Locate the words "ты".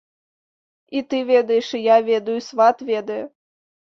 1.13-1.19